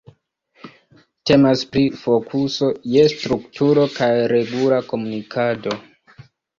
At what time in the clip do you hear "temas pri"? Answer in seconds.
1.31-1.83